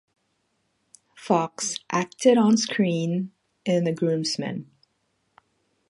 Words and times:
Fox 1.15 1.77
acted 1.91 2.35
on 2.35 2.57
screen 2.57 3.33
in 3.65 3.83
"The 3.83 3.91
Groomsmen". 3.93 4.65